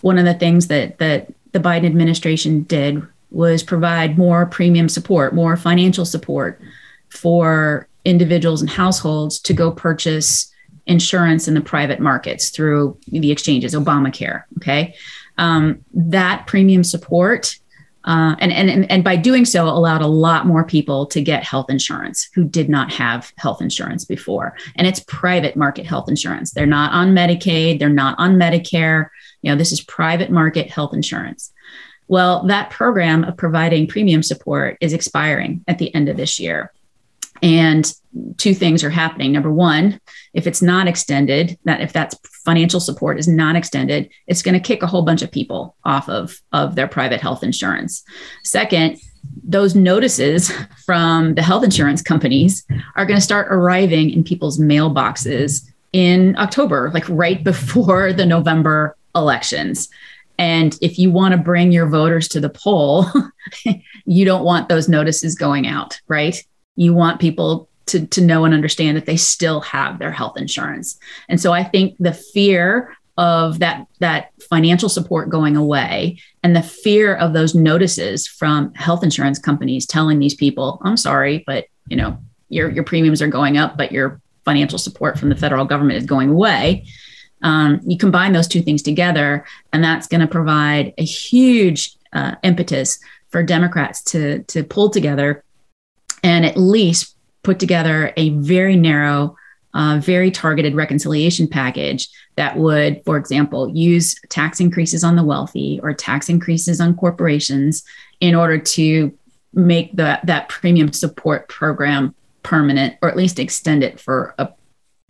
[0.00, 5.34] one of the things that that the Biden administration did was provide more premium support,
[5.34, 6.60] more financial support
[7.08, 10.52] for individuals and households to go purchase
[10.86, 14.42] insurance in the private markets through the exchanges, Obamacare.
[14.58, 14.94] Okay.
[15.38, 17.56] Um, that premium support
[18.04, 21.70] uh, and, and and by doing so allowed a lot more people to get health
[21.70, 26.66] insurance who did not have health insurance before and it's private market health insurance they're
[26.66, 29.08] not on medicaid they're not on medicare
[29.42, 31.52] you know this is private market health insurance
[32.08, 36.72] well that program of providing premium support is expiring at the end of this year
[37.42, 37.92] And
[38.36, 39.32] two things are happening.
[39.32, 40.00] Number one,
[40.32, 44.60] if it's not extended, that if that's financial support is not extended, it's going to
[44.60, 48.04] kick a whole bunch of people off of, of their private health insurance.
[48.44, 48.98] Second,
[49.42, 50.52] those notices
[50.86, 52.64] from the health insurance companies
[52.96, 58.96] are going to start arriving in people's mailboxes in October, like right before the November
[59.14, 59.88] elections.
[60.42, 63.06] And if you want to bring your voters to the poll,
[64.06, 66.44] you don't want those notices going out, right?
[66.74, 70.98] You want people to, to know and understand that they still have their health insurance.
[71.28, 76.62] And so I think the fear of that that financial support going away and the
[76.62, 81.96] fear of those notices from health insurance companies telling these people, I'm sorry, but you
[81.96, 82.18] know,
[82.48, 86.06] your your premiums are going up, but your financial support from the federal government is
[86.06, 86.84] going away.
[87.42, 92.36] Um, you combine those two things together, and that's going to provide a huge uh,
[92.42, 92.98] impetus
[93.30, 95.42] for Democrats to to pull together
[96.22, 99.36] and at least put together a very narrow,
[99.74, 105.80] uh, very targeted reconciliation package that would, for example, use tax increases on the wealthy
[105.82, 107.82] or tax increases on corporations
[108.20, 109.16] in order to
[109.52, 114.48] make the, that premium support program permanent or at least extend it for a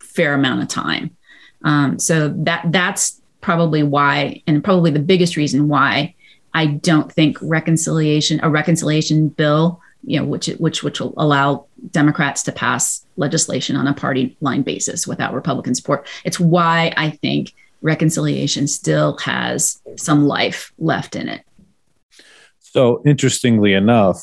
[0.00, 1.16] fair amount of time.
[1.64, 6.14] Um, so that that's probably why, and probably the biggest reason why
[6.54, 12.42] I don't think reconciliation a reconciliation bill you know, which which which will allow Democrats
[12.44, 16.06] to pass legislation on a party line basis without Republican support.
[16.24, 21.44] It's why I think reconciliation still has some life left in it.
[22.58, 24.22] So interestingly enough,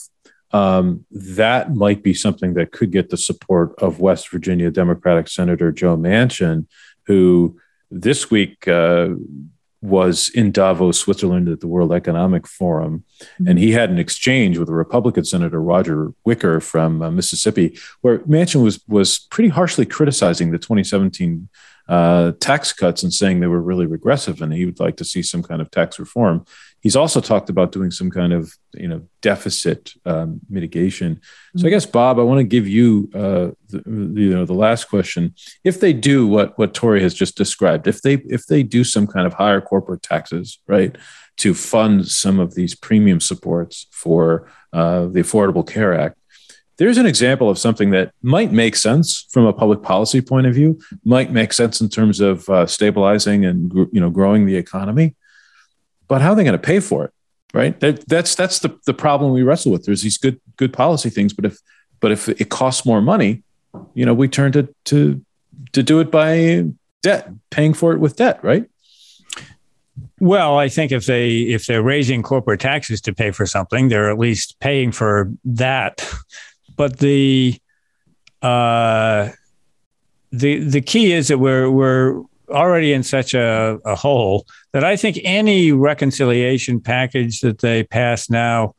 [0.52, 5.72] um, that might be something that could get the support of West Virginia Democratic Senator
[5.72, 6.66] Joe Manchin,
[7.10, 7.58] who
[7.90, 9.10] this week uh,
[9.82, 13.04] was in Davos, Switzerland at the World Economic Forum.
[13.48, 18.20] And he had an exchange with a Republican Senator, Roger Wicker from uh, Mississippi, where
[18.20, 21.50] Manchin was, was pretty harshly criticizing the 2017
[21.88, 25.24] uh, tax cuts and saying they were really regressive and he would like to see
[25.24, 26.46] some kind of tax reform.
[26.82, 31.16] He's also talked about doing some kind of you know deficit um, mitigation.
[31.16, 31.60] Mm-hmm.
[31.60, 34.86] So I guess Bob, I want to give you uh, the, you know the last
[34.86, 35.34] question.
[35.64, 39.08] If they do what what Tori has just described, if they if they do some
[39.08, 40.98] kind of higher corporate taxes, right,
[41.38, 46.18] to fund some of these premium supports for uh, the Affordable Care Act,
[46.80, 50.56] there's an example of something that might make sense from a public policy point of
[50.56, 55.16] view, might make sense in terms of uh, stabilizing and you know growing the economy.
[56.10, 57.14] But how are they going to pay for it?
[57.54, 57.80] Right.
[57.80, 59.86] That, that's that's the, the problem we wrestle with.
[59.86, 61.58] There's these good good policy things, but if
[62.02, 63.44] but if it costs more money,
[63.94, 65.24] you know, we turn to to
[65.72, 66.66] to do it by
[67.02, 68.70] debt, paying for it with debt, right?
[70.20, 74.12] Well, I think if they if they're raising corporate taxes to pay for something, they're
[74.12, 76.06] at least paying for that
[76.80, 77.60] but the
[78.42, 79.32] uh,
[80.32, 84.96] the the key is that we're we're already in such a, a hole that I
[84.96, 88.76] think any reconciliation package that they pass now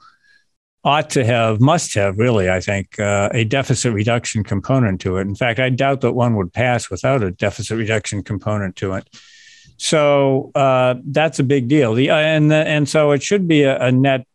[0.83, 5.23] ought to have, must have, really, I think, uh, a deficit reduction component to it.
[5.23, 9.09] In fact, I doubt that one would pass without a deficit reduction component to it.
[9.77, 11.95] So uh, that's a big deal.
[11.95, 14.27] The, uh, and, the, and so it should be a, a net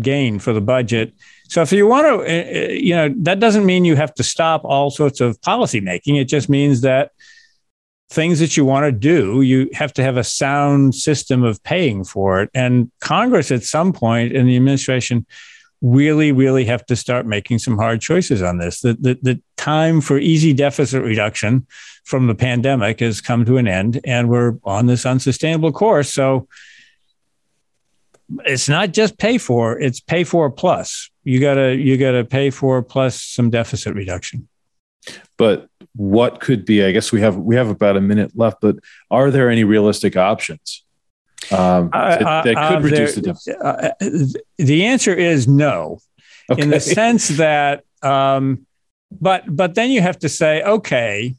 [0.00, 1.14] gain for the budget.
[1.48, 4.24] So if you want to, uh, uh, you know, that doesn't mean you have to
[4.24, 6.16] stop all sorts of policy making.
[6.16, 7.12] It just means that
[8.08, 12.04] things that you want to do, you have to have a sound system of paying
[12.04, 12.50] for it.
[12.54, 15.26] And Congress, at some point in the administration,
[15.82, 18.80] really, really have to start making some hard choices on this.
[18.80, 21.66] The, the, the time for easy deficit reduction
[22.04, 26.12] from the pandemic has come to an end, and we're on this unsustainable course.
[26.12, 26.48] So
[28.44, 32.80] it's not just pay for, it's pay for plus you gotta you gotta pay for
[32.82, 34.46] plus some deficit reduction.
[35.36, 36.84] But what could be?
[36.84, 38.60] I guess we have we have about a minute left.
[38.60, 38.76] But
[39.10, 40.84] are there any realistic options
[41.50, 43.56] um, that, that, could uh, reduce there, the deficit?
[43.60, 43.90] Uh,
[44.58, 45.98] the answer is no,
[46.50, 46.62] okay.
[46.62, 47.84] in the sense that.
[48.02, 48.66] Um,
[49.10, 51.34] but but then you have to say, okay,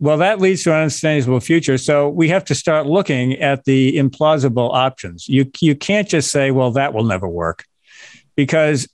[0.00, 1.78] well, that leads to an unsustainable future.
[1.78, 5.28] So we have to start looking at the implausible options.
[5.28, 7.64] You you can't just say, well, that will never work,
[8.34, 8.88] because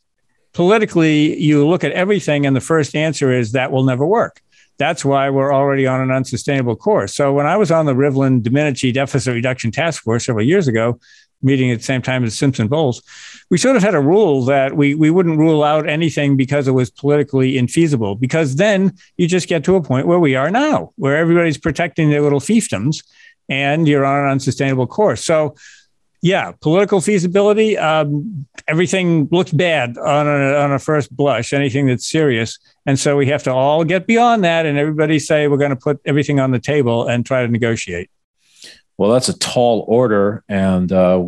[0.52, 4.42] politically, you look at everything, and the first answer is that will never work.
[4.78, 7.14] That's why we're already on an unsustainable course.
[7.14, 11.00] So when I was on the Rivlin Domenici Deficit Reduction Task Force several years ago,
[11.42, 13.02] meeting at the same time as Simpson Bowles,
[13.50, 16.72] we sort of had a rule that we, we wouldn't rule out anything because it
[16.72, 20.92] was politically infeasible, because then you just get to a point where we are now,
[20.96, 23.04] where everybody's protecting their little fiefdoms
[23.48, 25.24] and you're on an unsustainable course.
[25.24, 25.54] So
[26.20, 27.78] Yeah, political feasibility.
[27.78, 31.52] Um, everything looks bad on a, on a first blush.
[31.52, 35.46] Anything that's serious, and so we have to all get beyond that, and everybody say
[35.46, 38.10] we're going to put everything on the table and try to negotiate.
[38.96, 41.24] Well, that's a tall order, and uh,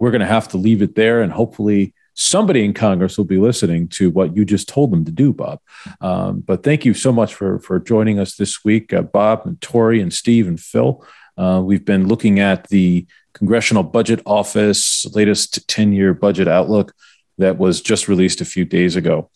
[0.00, 3.38] we're going to have to leave it there, and hopefully somebody in Congress will be
[3.38, 5.60] listening to what you just told them to do, Bob.
[6.00, 9.60] Um, but thank you so much for for joining us this week, uh, Bob and
[9.60, 11.04] Tori and Steve and Phil.
[11.36, 16.94] Uh, we've been looking at the Congressional Budget Office latest 10 year budget outlook
[17.38, 19.30] that was just released a few days ago.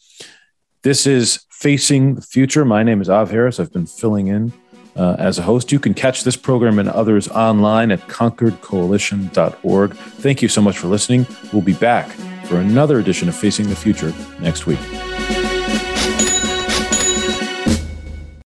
[0.83, 2.65] This is Facing the Future.
[2.65, 3.59] My name is Av Harris.
[3.59, 4.53] I've been filling in
[4.95, 5.73] uh, as a host.
[5.73, 9.95] You can catch this program and others online at concordcoalition.org.
[9.95, 11.27] Thank you so much for listening.
[11.53, 12.09] We'll be back
[12.45, 14.79] for another edition of Facing the Future next week.